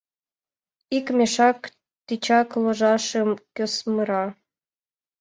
[0.97, 1.59] Ик мешак
[2.05, 4.23] тичак ложашым кӧсмыра!..»